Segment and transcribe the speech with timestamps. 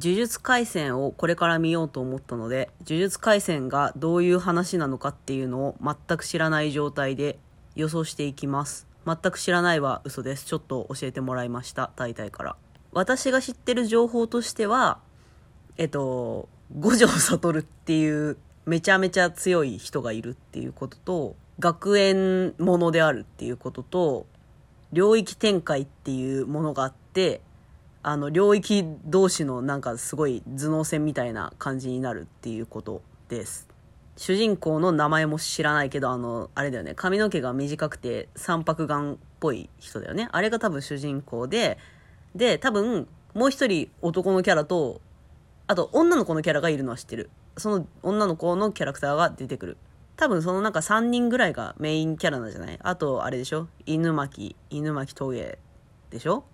[0.00, 7.38] 呪術廻戦をこれから見ようと思ったので、呪術廻戦がどういう話なのかっていうのを全く知らない状態で
[7.76, 8.88] 予想していきます。
[9.06, 10.46] 全く知らないは嘘です。
[10.46, 11.92] ちょっと教えてもらいました。
[11.96, 12.56] 大体から。
[12.92, 14.98] 私が知ってる情報としては、
[15.76, 18.36] えっと、五条悟っていう
[18.66, 24.26] めちゃめちゃ強い人がいるっていうことと、学園ものであるっていうことと、
[24.92, 27.42] 領域展開っていうものがあって、
[28.06, 33.66] あの、領域同士のなんかすごい頭脳戦みたいな感じになるっていうことです。
[34.16, 40.28] 主人公の名前も知らないけど、あの、あれだよね、髪の毛が短くて三白眼っぽい人だよね。
[40.32, 41.78] あれが多分主人公で、
[42.34, 45.00] で、多分、もう一人男のキャラと、
[45.66, 47.30] あと女の子のキャラがいるのは知ってる。
[47.56, 49.76] その女の子のキャラクターが出てくる。
[50.16, 52.78] 多分そのなんか3人ぐらいがメインキャラなんじゃない？
[52.82, 53.68] あと、あれでしょ？
[53.86, 55.58] 犬巻、犬巻トゲ
[56.10, 56.44] でしょ？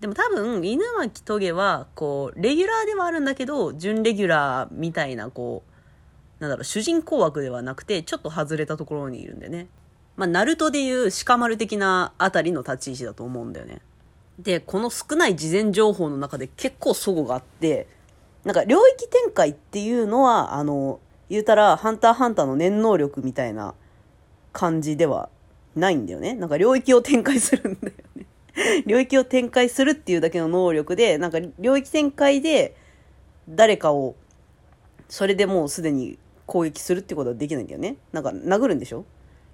[0.00, 9.68] でも多分、犬巻トゲは、こう、レギュラーではあるんだけど、準レギュラーみたいな、こう、なんだろう、主人公枠ではなくて、ちょっと外れたところにいるんだよね。
[10.16, 13.80] まあ、ナルトでいう鹿丸的なあたりの立ち位置だと思うんだよね。
[14.38, 17.86] で、この少ない事前情報の中で結構齟齬があって、
[18.44, 23.74] なんか領域展開っていうのは、あの、言うたら、ハンターハンターの念能力みたいな
[24.52, 25.30] 感じでは
[25.74, 26.34] ないんだよね。
[26.34, 27.94] なんか領域を展開するんだよ。
[28.86, 32.76] 領域を展開するっていうだけの能力で、なんか領域展開で
[33.48, 34.14] 誰かを、
[35.08, 37.96] それでもうすでに攻撃するってことはできないんだよね。
[38.12, 39.04] なんか殴るんでしょ？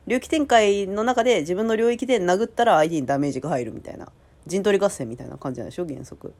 [0.06, 4.08] 領域展開の中で自分の領域で殴ったら相手にダメージが入るみたいな。
[4.46, 5.86] 陣取り合戦みたいな感じなんでしょ？
[5.86, 6.28] 原則。
[6.28, 6.32] っ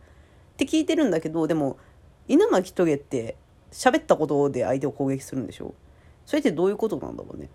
[0.57, 1.77] て聞いてるんだけど、でも、
[2.29, 3.37] 稲巻トゲって
[3.73, 5.75] 喋ったことで相手を攻撃するんでしょ？
[6.27, 7.49] それってどういうことなんだろうね。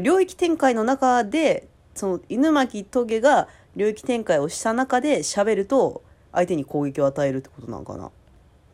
[0.00, 6.02] 領域展開の中で、その犬巻トゲが領域展開をした中で喋ると
[6.32, 8.10] 相手に攻撃を与えるってことなのかな。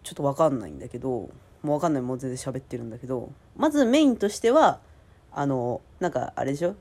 [0.02, 1.30] ちょっとわかんないんだけど、も
[1.64, 4.80] うわかんないもう全然喋ってるんだけど、まずメインとしては、
[5.32, 6.74] あの、なんかあれでしょ？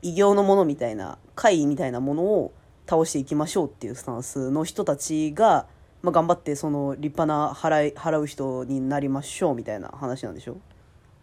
[0.00, 2.52] 異形のものみたいな、怪異みたいなものを
[2.88, 5.66] 倒していきましょうっていうスタンスの人たちが、
[6.02, 10.56] まあ、頑張ってその立派な払い払う人になりましょうみたいな話なんでしょ？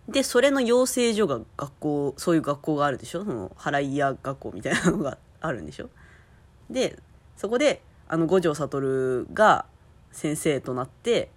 [0.08, 3.26] でそれの養成所が学校そういう学校があるでしょ？
[3.26, 5.90] その払い屋学校みたいなのがあるんでしょ？
[6.70, 7.00] で
[7.38, 9.66] そこであの五条悟が
[10.12, 11.30] 先生となって、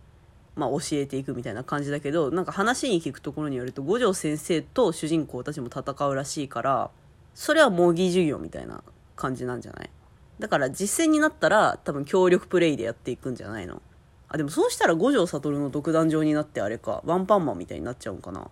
[0.55, 6.91] まあ、教えていくみたいな感じだけどなんか話に聞くところによると五条先生と主人公たちも戦うらしいから
[7.35, 8.83] それは模擬授業みたいな
[9.17, 9.91] 感じなんじゃない？
[10.39, 13.81] だから実践になったら多分協力プレイでやっていくんじゃないの？
[14.29, 18.47] あ、でもそうしたら五条悟の独壇場になってあれか、ワンパンマンみたいになっちゃうんかな？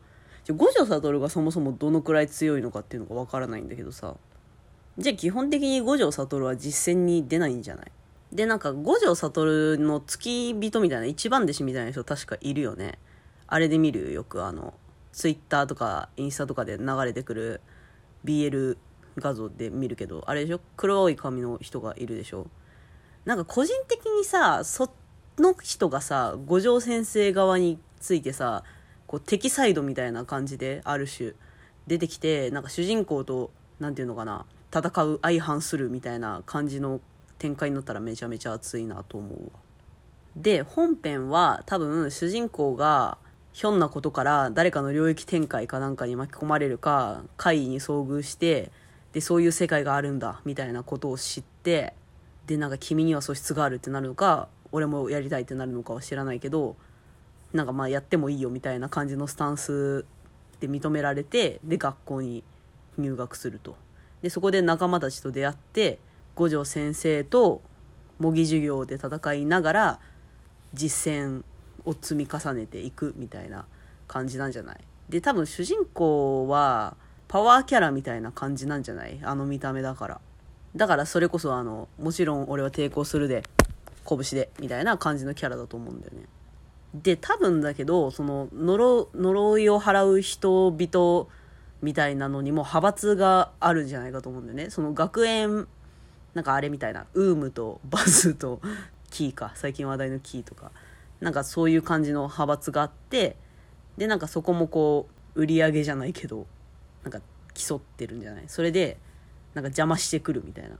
[0.46, 4.14] じゃ五条悟がそもそもどのくらい強いのかっていうのがわからないんだけどさ。
[4.96, 7.90] じゃあ基本的に五条悟は実践に出ないんじゃない？
[8.30, 13.00] で、なんか五条悟の付き人みたいな一番弟子みたいな人確かいるよね。
[13.48, 14.74] あれで見るよ、よくあの、
[15.10, 17.60] ツイッターとかインスタとかで流れてくる
[18.24, 18.76] BL
[19.16, 20.60] 画像で見るけど、あれでしょ？
[20.76, 22.46] 黒い髪の人がいるでしょ？
[23.24, 24.92] なんか個人的にさ、そ
[25.38, 28.62] の人がさ、五条先生側についてさ、
[29.06, 31.34] こう敵サイドみたいな感じで、ある種、
[31.86, 37.00] 出てきて、なんか主人公と、なんていうのかな、戦う、相反するみたいな感じの
[37.38, 39.50] 展開になったらめちゃめちゃ熱いなと思うわ。
[40.36, 43.18] で、本編は多分主人公が、
[43.52, 48.70] ひょんなことから誰かの領域展開かなんかに巻き込まれるか、怪異に遭遇して、
[49.12, 51.94] で、そういう世界があるんだ、みたいなことを知って、
[52.46, 56.76] で、なんか君には素質があるってなるのか、俺もやりたいってなるのかは知らないけど、
[57.52, 60.04] なんかまあやってもいいよみたいな感じのスタンス
[60.60, 62.44] で認められて、で、学校に
[62.98, 63.76] 入学すると。
[64.22, 65.98] で、そこで仲間たちと出会って、
[66.34, 67.62] 五条先生と
[68.18, 70.00] 模擬授業で戦いながら、
[70.74, 71.44] 実践
[71.84, 73.66] を積み重ねていくみたいな
[74.08, 74.80] 感じなんじゃない？
[75.08, 76.96] で、多分主人公は、
[77.28, 79.20] パワーキャラみたいな感じなんじゃない？
[79.22, 80.20] あの見た目だから。
[80.74, 83.42] だからそれこそあの、もちろん俺は抵抗するで、
[84.08, 86.24] 拳で、みたいな感じのキャラだと思うんだよね。
[87.02, 91.26] で、多分だけど、その、呪、呪いを払う人々
[91.82, 94.70] みたいなのにも派閥があるんじゃないかと思うんだよね。
[94.70, 95.66] その学園、
[96.34, 98.60] なんかあれみたいな、ウームとバズと
[99.10, 100.70] キーか、最近話題のキーとか、
[101.20, 103.36] なんかそういう感じの派閥があって、
[103.96, 106.46] で、なんかそこもこう、売り上げじゃないけど、
[107.02, 107.20] なんか
[107.54, 108.44] 競ってるんじゃない？
[108.48, 108.98] それで、
[109.54, 110.76] なんか邪魔してくるみたいな。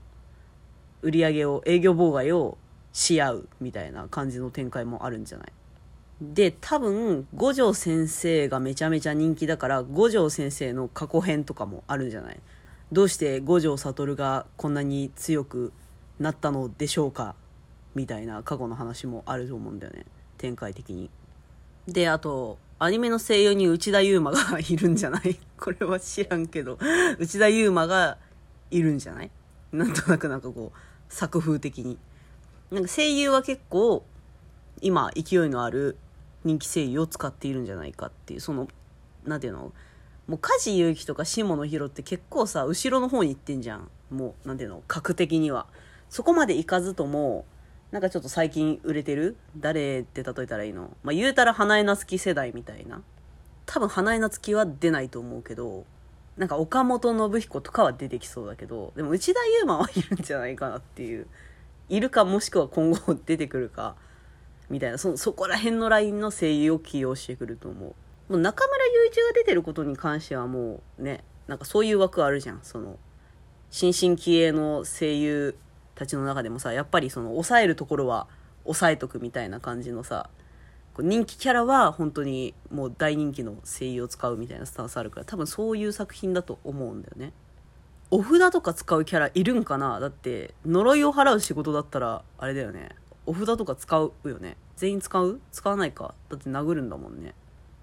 [1.01, 2.57] 売り上げを、営業妨害を
[2.91, 5.53] し合うみたいな感じの展開もあるんじゃない？
[6.21, 12.39] で、多分、五条先生がめちゃめちゃ人気だから、五条先生の過去編とかもあるんじゃない？
[12.91, 15.73] どうして五条悟がこんなに強く
[16.19, 17.35] なったのでしょうか？
[17.95, 20.05] みたいな過去の話もあると思うんだよね。
[20.37, 21.09] 展開的に。
[21.87, 25.37] であとアニメの声優に内田悠馬がいるんじゃない？
[25.59, 26.79] これは知らんけど。
[27.19, 28.17] 内田悠馬が
[28.71, 29.31] いるんじゃない？
[29.73, 30.79] なんとなくなんかこう
[31.13, 31.97] 作風的に。
[32.71, 34.05] なんか声優は結構
[34.81, 35.97] 今勢いのある
[36.43, 38.67] 人気声優を使っているんじゃないかっていうその
[39.25, 39.73] なんていうの？
[40.27, 43.89] もう梶裕貴とか下野紘って結構さ後ろの方に行ってんじゃん。
[44.09, 44.83] もうなんていうの？
[44.87, 45.67] 格的には。
[46.09, 47.45] そこまで行かずとも
[47.91, 49.35] なんかちょっと最近売れてる？
[49.57, 50.95] 誰って例えたらいいの？
[51.03, 53.01] まあ言うたら花江夏樹世代みたいな。
[53.65, 55.85] 多分花江夏樹は出ないと思うけど
[56.37, 61.27] なんか岡本信彦とかは出てきそうだけどでも内田悠馬はいるんじゃないかなっていう。
[61.89, 63.95] いるかもしくは今後出てくるか。
[64.69, 67.95] みたいなそそこら辺のラインの声優を起用してくると思う。
[68.31, 72.59] もう中村雄一が出てることに関してはもうねなんかそういう枠あるじゃん。
[72.63, 72.97] その
[73.69, 75.57] 新進気鋭の声優
[75.95, 78.27] たちの中でもさやっぱりその抑えるところは
[78.63, 80.29] 抑えとくみたいな感じのさ
[80.99, 87.33] 人気キャラは本当にもう大人気の声優を使うみたいなスタンスあるから多分そういう作品だと思うんだよね。
[88.09, 89.99] お札とか使うキャラいるんかな？
[89.99, 92.89] だって呪いを払う仕事だったらあれだよね。
[93.27, 94.57] お札とか使うよね。
[94.77, 95.39] 全員使う？
[95.51, 96.15] 使わないか。
[96.29, 97.35] だって殴るんだもんね。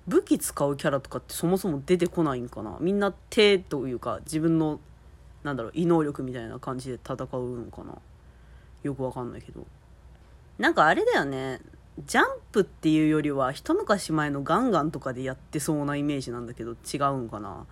[0.09, 2.77] 武器使うキャラとかってそもそも出てこないんかな。
[2.81, 4.81] みんな手というか自分の
[5.43, 7.17] なんだろう異能力みたいな感じで戦う
[7.59, 7.95] のかな。
[8.83, 9.67] よくわかんないけど。
[10.59, 11.61] なんかあれだよね。
[12.07, 17.67] ジャンプっていうよりは一昔前のガンガンとかでやってそうなイメージなんだけど違うんかな。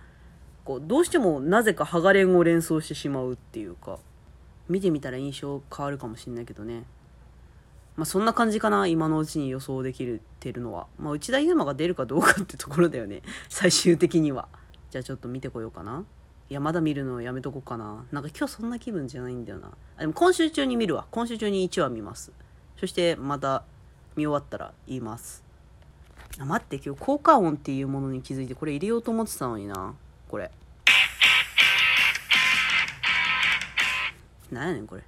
[0.63, 3.97] こうどうしてもなぜかハガレンを連想してしまうっていうか。
[4.69, 6.83] 見てみたら印象変わるかもしんないけどね。
[7.95, 10.87] まあそんな感じかな今のうちに予想できるてるのは。
[10.97, 13.21] まあ内田悠馬が出るかどうかってところだよね。
[13.49, 14.47] 最終的には。
[14.89, 16.03] じゃあちょっと見てこようかな。
[16.49, 18.05] いやまだ見るのやめとこうかな。
[18.11, 19.71] なんか今日そんな気分じゃないんだよな。
[19.97, 21.05] あでも今週中に見るわ。
[21.11, 22.31] 今週中に1話見ます。
[22.79, 23.63] そしてまた
[24.15, 25.43] 見終わったら言います。
[26.39, 29.93] あ待って今日効果音っていうものに気づいてこれ入れようと思ってたのにな。
[30.27, 30.51] これ。
[34.51, 35.03] なんやねんこれ。